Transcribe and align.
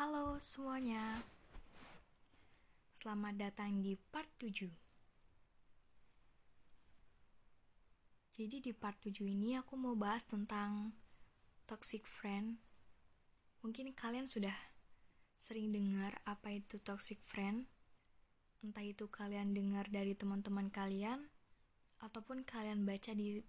Halo 0.00 0.40
semuanya. 0.40 1.20
Selamat 2.96 3.36
datang 3.36 3.84
di 3.84 4.00
part 4.08 4.32
7. 4.40 4.72
Jadi 8.32 8.64
di 8.64 8.72
part 8.72 8.96
7 8.96 9.28
ini 9.28 9.60
aku 9.60 9.76
mau 9.76 9.92
bahas 9.92 10.24
tentang 10.24 10.96
toxic 11.68 12.08
friend. 12.08 12.56
Mungkin 13.60 13.92
kalian 13.92 14.24
sudah 14.24 14.56
sering 15.36 15.68
dengar 15.68 16.16
apa 16.24 16.48
itu 16.48 16.80
toxic 16.80 17.20
friend. 17.28 17.68
Entah 18.64 18.80
itu 18.80 19.04
kalian 19.04 19.52
dengar 19.52 19.84
dari 19.92 20.16
teman-teman 20.16 20.72
kalian 20.72 21.28
ataupun 22.00 22.48
kalian 22.48 22.88
baca 22.88 23.12
di 23.12 23.44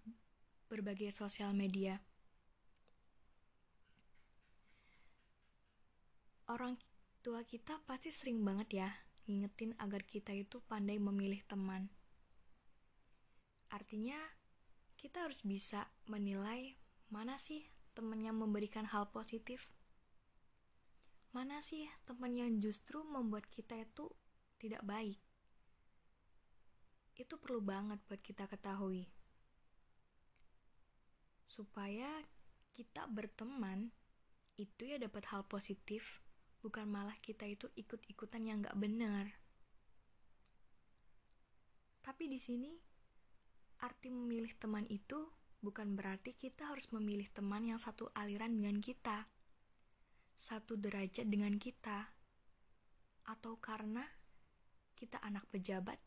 berbagai 0.68 1.16
sosial 1.16 1.56
media. 1.56 2.04
Orang 6.52 6.76
tua 7.24 7.48
kita 7.48 7.80
pasti 7.88 8.12
sering 8.12 8.44
banget 8.44 8.84
ya 8.84 8.90
ngingetin 9.24 9.72
agar 9.80 10.04
kita 10.04 10.36
itu 10.36 10.60
pandai 10.68 11.00
memilih 11.00 11.40
teman. 11.48 11.88
Artinya, 13.72 14.20
kita 15.00 15.24
harus 15.24 15.40
bisa 15.48 15.88
menilai 16.04 16.76
mana 17.08 17.40
sih 17.40 17.64
teman 17.96 18.20
yang 18.20 18.36
memberikan 18.36 18.84
hal 18.84 19.08
positif. 19.08 19.72
Mana 21.32 21.64
sih 21.64 21.88
teman 22.04 22.36
yang 22.36 22.60
justru 22.60 23.00
membuat 23.00 23.48
kita 23.48 23.72
itu 23.80 24.12
tidak 24.60 24.84
baik. 24.84 25.16
Itu 27.16 27.40
perlu 27.40 27.64
banget 27.64 27.96
buat 28.04 28.20
kita 28.20 28.44
ketahui. 28.44 29.08
Supaya 31.48 32.20
kita 32.76 33.08
berteman 33.08 33.88
itu 34.60 34.84
ya 34.84 35.00
dapat 35.00 35.32
hal 35.32 35.48
positif 35.48 36.20
bukan 36.62 36.86
malah 36.86 37.18
kita 37.18 37.44
itu 37.44 37.66
ikut-ikutan 37.74 38.46
yang 38.46 38.62
gak 38.62 38.78
benar. 38.78 39.34
Tapi 42.06 42.30
di 42.30 42.38
sini, 42.38 42.70
arti 43.82 44.10
memilih 44.10 44.54
teman 44.58 44.86
itu 44.86 45.26
bukan 45.62 45.94
berarti 45.98 46.34
kita 46.34 46.70
harus 46.70 46.90
memilih 46.94 47.26
teman 47.34 47.66
yang 47.66 47.78
satu 47.82 48.10
aliran 48.14 48.54
dengan 48.54 48.78
kita, 48.78 49.26
satu 50.38 50.78
derajat 50.78 51.26
dengan 51.26 51.58
kita, 51.58 52.10
atau 53.26 53.58
karena 53.58 54.02
kita 54.98 55.18
anak 55.22 55.46
pejabat, 55.50 55.98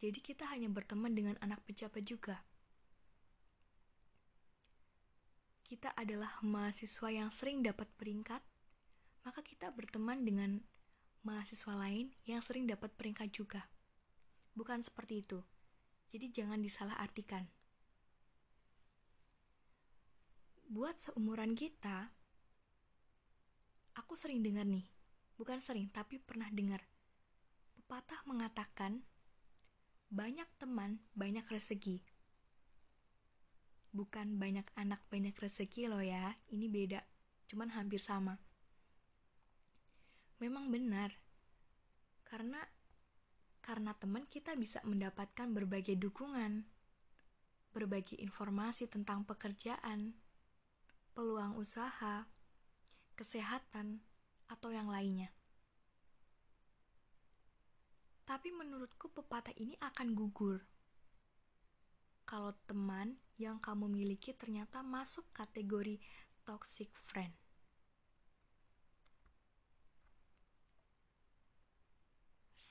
jadi 0.00 0.20
kita 0.20 0.44
hanya 0.52 0.68
berteman 0.68 1.16
dengan 1.16 1.36
anak 1.40 1.64
pejabat 1.64 2.04
juga. 2.04 2.44
Kita 5.64 5.96
adalah 5.96 6.40
mahasiswa 6.44 7.08
yang 7.08 7.32
sering 7.32 7.64
dapat 7.64 7.88
peringkat, 7.96 8.44
maka 9.24 9.40
kita 9.40 9.72
berteman 9.72 10.20
dengan 10.20 10.60
mahasiswa 11.24 11.72
lain 11.72 12.12
yang 12.28 12.44
sering 12.44 12.68
dapat 12.68 12.92
peringkat 12.92 13.32
juga. 13.32 13.64
Bukan 14.52 14.84
seperti 14.84 15.24
itu. 15.24 15.40
Jadi 16.12 16.30
jangan 16.30 16.60
disalahartikan. 16.60 17.48
Buat 20.68 21.00
seumuran 21.00 21.56
kita, 21.56 22.12
aku 23.96 24.14
sering 24.14 24.44
dengar 24.44 24.68
nih, 24.68 24.84
bukan 25.40 25.58
sering 25.58 25.88
tapi 25.90 26.20
pernah 26.20 26.52
dengar. 26.52 26.84
Pepatah 27.74 28.22
mengatakan, 28.28 29.02
banyak 30.12 30.46
teman, 30.60 31.00
banyak 31.16 31.44
rezeki. 31.48 32.04
Bukan 33.94 34.36
banyak 34.38 34.66
anak, 34.76 35.02
banyak 35.08 35.34
rezeki 35.34 35.88
loh 35.90 36.02
ya, 36.02 36.36
ini 36.50 36.66
beda, 36.66 37.02
cuman 37.46 37.70
hampir 37.74 38.02
sama 38.02 38.43
memang 40.38 40.70
benar. 40.70 41.14
Karena 42.26 42.62
karena 43.64 43.96
teman 43.96 44.28
kita 44.28 44.52
bisa 44.60 44.84
mendapatkan 44.84 45.48
berbagai 45.52 45.96
dukungan, 45.96 46.68
berbagi 47.72 48.20
informasi 48.20 48.86
tentang 48.86 49.24
pekerjaan, 49.24 50.12
peluang 51.16 51.56
usaha, 51.56 52.28
kesehatan, 53.16 54.04
atau 54.52 54.68
yang 54.68 54.92
lainnya. 54.92 55.32
Tapi 58.24 58.52
menurutku 58.52 59.12
pepatah 59.12 59.52
ini 59.56 59.76
akan 59.80 60.12
gugur 60.16 60.64
kalau 62.24 62.56
teman 62.64 63.20
yang 63.36 63.60
kamu 63.60 63.84
miliki 63.84 64.32
ternyata 64.32 64.80
masuk 64.80 65.28
kategori 65.36 66.00
toxic 66.48 66.88
friend. 67.04 67.43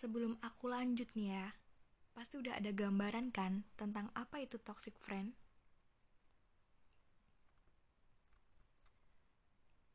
Sebelum 0.04 0.36
aku 0.44 0.68
lanjut 0.68 1.08
nih 1.16 1.32
ya, 1.32 1.56
pasti 2.12 2.36
udah 2.36 2.60
ada 2.60 2.76
gambaran 2.76 3.32
kan 3.32 3.64
tentang 3.80 4.12
apa 4.12 4.44
itu 4.44 4.60
toxic 4.60 5.00
friend? 5.00 5.32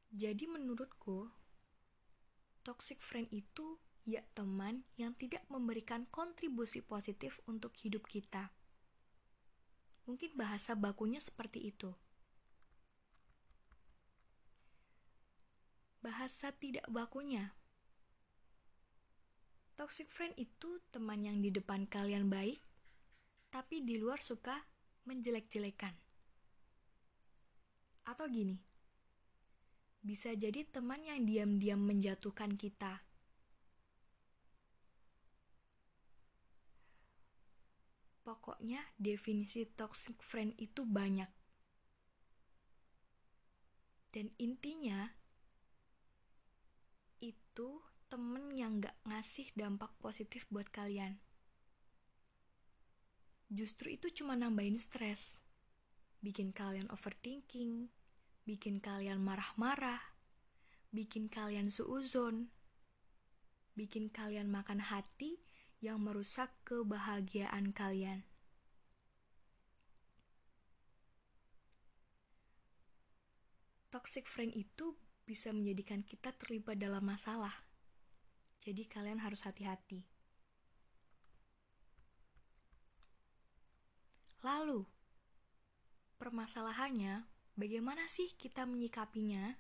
Jadi 0.09 0.49
menurutku, 0.49 1.29
toxic 2.65 3.05
friend 3.05 3.29
itu 3.37 3.77
ya 4.09 4.25
teman 4.33 4.89
yang 4.97 5.13
tidak 5.13 5.45
memberikan 5.53 6.09
kontribusi 6.09 6.81
positif 6.81 7.45
untuk 7.45 7.77
hidup 7.77 8.09
kita. 8.09 8.49
Mungkin 10.09 10.41
bahasa 10.41 10.73
bakunya 10.73 11.21
seperti 11.21 11.69
itu. 11.69 11.93
Bahasa 16.01 16.49
tidak 16.57 16.89
bakunya 16.89 17.53
Toxic 19.79 20.11
friend 20.11 20.35
itu 20.35 20.83
teman 20.91 21.23
yang 21.23 21.39
di 21.39 21.55
depan 21.55 21.87
kalian 21.87 22.27
baik, 22.27 22.59
tapi 23.47 23.79
di 23.87 23.95
luar 23.95 24.19
suka 24.19 24.59
menjelek-jelekan. 25.07 25.95
Atau 28.03 28.27
gini, 28.27 28.59
bisa 30.03 30.35
jadi 30.35 30.67
teman 30.67 31.07
yang 31.07 31.23
diam-diam 31.23 31.79
menjatuhkan 31.79 32.59
kita. 32.59 33.07
Pokoknya 38.27 38.83
definisi 38.99 39.63
toxic 39.79 40.19
friend 40.27 40.59
itu 40.59 40.83
banyak. 40.83 41.31
Dan 44.11 44.35
intinya, 44.43 45.07
itu 47.23 47.88
temen 48.09 48.49
yang 48.57 48.81
gak 48.81 48.97
ngasih 49.05 49.53
dampak 49.53 49.93
positif 50.01 50.49
buat 50.49 50.73
kalian. 50.73 51.21
Justru 53.53 53.97
itu 53.97 54.09
cuma 54.13 54.37
nambahin 54.37 54.81
stres. 54.81 55.41
Bikin 56.25 56.57
kalian 56.57 56.89
overthinking, 56.89 57.93
bikin 58.49 58.81
kalian 58.81 59.21
marah-marah, 59.21 60.01
bikin 60.91 61.29
kalian 61.29 61.69
suuzon, 61.69 62.49
bikin 63.77 64.09
kalian 64.09 64.51
makan 64.51 64.83
hati 64.83 65.45
yang 65.79 66.03
merusak 66.03 66.51
kebahagiaan 66.67 67.71
kalian. 67.77 68.27
Toxic 73.89 74.29
friend 74.29 74.53
itu 74.53 74.97
bisa 75.25 75.53
menjadikan 75.53 76.05
kita 76.05 76.33
terlibat 76.37 76.77
dalam 76.77 77.05
masalah 77.05 77.68
jadi 78.69 78.85
kalian 78.85 79.25
harus 79.25 79.49
hati-hati. 79.49 80.05
Lalu, 84.45 84.85
permasalahannya, 86.21 87.25
bagaimana 87.57 88.05
sih 88.13 88.37
kita 88.37 88.69
menyikapinya? 88.69 89.57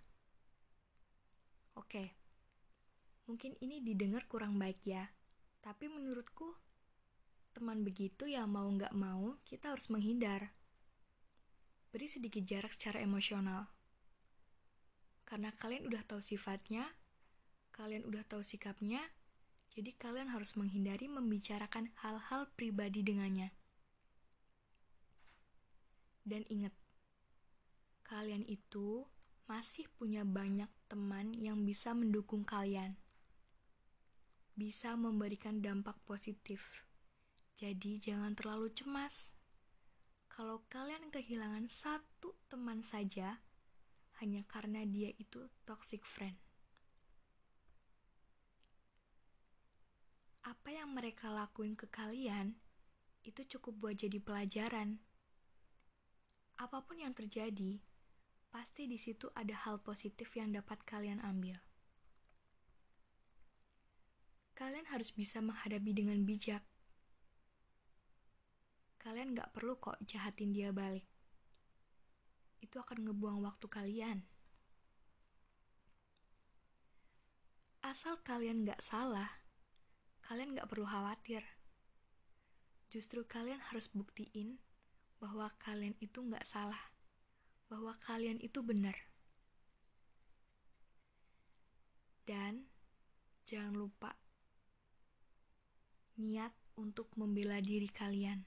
Oke, 1.81 2.13
mungkin 3.25 3.57
ini 3.65 3.81
didengar 3.81 4.29
kurang 4.29 4.61
baik 4.61 4.85
ya, 4.85 5.09
tapi 5.65 5.89
menurutku, 5.89 6.53
teman 7.57 7.81
begitu 7.89 8.29
ya 8.29 8.45
mau 8.45 8.69
nggak 8.69 8.93
mau, 8.93 9.41
kita 9.49 9.73
harus 9.73 9.89
menghindar. 9.89 10.53
Beri 11.89 12.13
sedikit 12.13 12.45
jarak 12.45 12.77
secara 12.77 13.01
emosional. 13.01 13.73
Karena 15.25 15.49
kalian 15.57 15.89
udah 15.89 16.05
tahu 16.05 16.21
sifatnya, 16.21 16.85
kalian 17.79 18.03
udah 18.11 18.27
tahu 18.27 18.43
sikapnya, 18.43 18.99
jadi 19.71 19.95
kalian 19.95 20.35
harus 20.35 20.59
menghindari 20.59 21.07
membicarakan 21.07 21.95
hal-hal 22.03 22.51
pribadi 22.59 23.07
dengannya. 23.07 23.55
Dan 26.27 26.43
ingat, 26.51 26.75
kalian 28.03 28.43
itu 28.51 29.07
masih 29.47 29.87
punya 29.95 30.27
banyak 30.27 30.67
teman 30.91 31.31
yang 31.39 31.63
bisa 31.63 31.95
mendukung 31.95 32.43
kalian. 32.43 32.99
Bisa 34.59 34.99
memberikan 34.99 35.63
dampak 35.63 35.95
positif. 36.03 36.83
Jadi 37.55 38.03
jangan 38.03 38.35
terlalu 38.35 38.75
cemas. 38.75 39.31
Kalau 40.27 40.67
kalian 40.67 41.15
kehilangan 41.15 41.71
satu 41.71 42.35
teman 42.51 42.83
saja, 42.83 43.39
hanya 44.19 44.43
karena 44.51 44.83
dia 44.83 45.15
itu 45.15 45.47
toxic 45.63 46.03
friend. 46.03 46.48
Apa 50.49 50.73
yang 50.73 50.97
mereka 50.97 51.29
lakuin 51.29 51.77
ke 51.77 51.85
kalian 51.93 52.57
itu 53.21 53.45
cukup 53.45 53.85
buat 53.85 54.01
jadi 54.01 54.17
pelajaran. 54.17 54.97
Apa 56.57 56.81
pun 56.89 56.97
yang 56.97 57.13
terjadi, 57.13 57.85
pasti 58.49 58.89
di 58.89 58.97
situ 58.97 59.29
ada 59.37 59.53
hal 59.69 59.85
positif 59.85 60.33
yang 60.33 60.57
dapat 60.57 60.81
kalian 60.89 61.21
ambil. 61.21 61.61
Kalian 64.57 64.89
harus 64.89 65.13
bisa 65.13 65.45
menghadapi 65.45 65.93
dengan 65.93 66.25
bijak. 66.25 66.65
Kalian 68.97 69.37
gak 69.37 69.53
perlu 69.53 69.77
kok 69.77 70.01
jahatin 70.09 70.57
dia 70.57 70.73
balik. 70.73 71.05
Itu 72.65 72.81
akan 72.81 73.05
ngebuang 73.05 73.45
waktu 73.45 73.69
kalian. 73.69 74.19
Asal 77.85 78.19
kalian 78.27 78.67
gak 78.67 78.83
salah, 78.83 79.48
kalian 80.29 80.53
gak 80.53 80.69
perlu 80.69 80.85
khawatir. 80.85 81.41
Justru 82.93 83.25
kalian 83.25 83.65
harus 83.73 83.89
buktiin 83.89 84.61
bahwa 85.17 85.49
kalian 85.57 85.97
itu 86.05 86.21
gak 86.29 86.45
salah, 86.45 86.93
bahwa 87.73 87.97
kalian 88.05 88.37
itu 88.45 88.61
benar. 88.61 88.93
Dan 92.29 92.69
jangan 93.49 93.73
lupa 93.73 94.13
niat 96.21 96.53
untuk 96.77 97.09
membela 97.17 97.65
diri 97.65 97.89
kalian. 97.89 98.45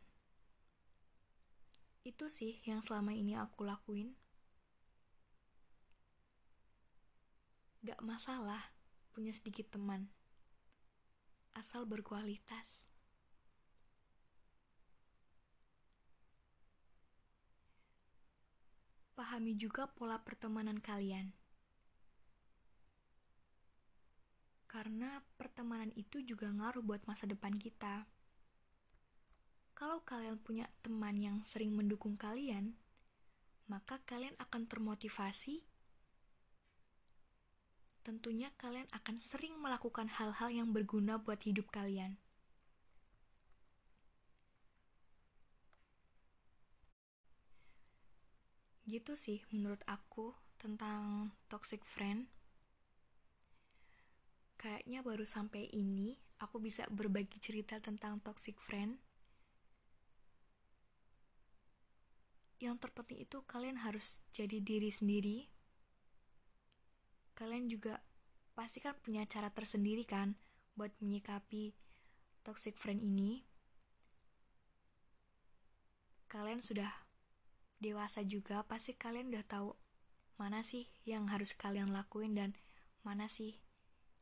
Itu 2.05 2.29
sih 2.29 2.61
yang 2.69 2.85
selama 2.85 3.17
ini 3.17 3.33
aku 3.33 3.65
lakuin. 3.65 4.13
Gak 7.81 7.97
masalah 8.05 8.69
punya 9.09 9.33
sedikit 9.33 9.73
teman, 9.73 10.13
asal 11.55 11.83
berkualitas. 11.87 12.87
Pahami 19.17 19.53
juga 19.53 19.85
pola 19.85 20.17
pertemanan 20.17 20.81
kalian, 20.81 21.29
karena 24.71 25.19
pertemanan 25.35 25.91
itu 25.99 26.23
juga 26.23 26.47
ngaruh 26.47 26.79
buat 26.79 27.03
masa 27.03 27.27
depan 27.27 27.59
kita. 27.59 28.07
Kalau 29.75 29.99
kalian 30.07 30.39
punya 30.39 30.71
teman 30.79 31.19
yang 31.19 31.43
sering 31.43 31.75
mendukung 31.75 32.15
kalian, 32.15 32.79
maka 33.67 33.99
kalian 34.07 34.33
akan 34.39 34.65
termotivasi 34.71 35.61
tentunya 38.01 38.49
kalian 38.57 38.89
akan 38.89 39.21
sering 39.21 39.53
melakukan 39.61 40.09
hal-hal 40.09 40.49
yang 40.49 40.73
berguna 40.73 41.21
buat 41.21 41.41
hidup 41.45 41.69
kalian. 41.69 42.17
Gitu 48.89 49.13
sih 49.15 49.39
menurut 49.53 49.79
aku 49.87 50.33
tentang 50.57 51.31
toxic 51.47 51.85
friend. 51.85 52.27
Kayaknya 54.59 54.99
baru 55.01 55.25
sampai 55.25 55.69
ini 55.73 56.17
aku 56.41 56.61
bisa 56.61 56.85
berbagi 56.89 57.39
cerita 57.39 57.77
tentang 57.79 58.19
toxic 58.21 58.57
friend. 58.59 58.97
Yang 62.61 62.77
terpenting 62.83 63.25
itu 63.25 63.41
kalian 63.49 63.81
harus 63.81 64.21
jadi 64.35 64.61
diri 64.61 64.93
sendiri 64.93 65.60
kalian 67.41 67.73
juga 67.73 67.97
pasti 68.53 68.77
kan 68.77 68.93
punya 69.01 69.25
cara 69.25 69.49
tersendiri 69.49 70.05
kan 70.05 70.37
buat 70.77 70.93
menyikapi 71.01 71.73
toxic 72.45 72.77
friend 72.77 73.01
ini. 73.01 73.41
Kalian 76.29 76.61
sudah 76.61 76.93
dewasa 77.81 78.21
juga, 78.21 78.61
pasti 78.69 78.93
kalian 78.93 79.33
udah 79.33 79.45
tahu 79.49 79.73
mana 80.37 80.61
sih 80.61 80.85
yang 81.01 81.25
harus 81.33 81.57
kalian 81.57 81.89
lakuin 81.89 82.37
dan 82.37 82.53
mana 83.01 83.25
sih 83.25 83.57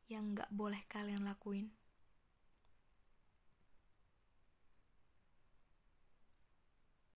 yang 0.08 0.32
nggak 0.32 0.48
boleh 0.56 0.80
kalian 0.88 1.28
lakuin. 1.28 1.76